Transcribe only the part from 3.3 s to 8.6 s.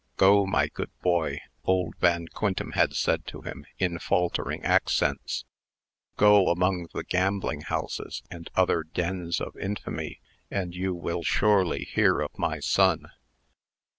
him, in faltering accents; "go among the gambling houses, and